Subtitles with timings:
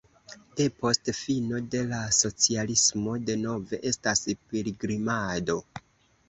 [0.59, 4.23] Depost fino de la socialismo denove estas
[4.55, 5.61] pilgrimado.